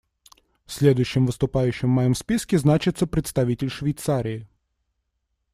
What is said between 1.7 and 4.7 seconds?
в моем списке значится представитель Швейцарии.